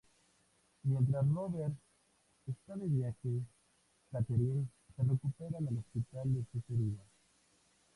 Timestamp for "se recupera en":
4.97-5.67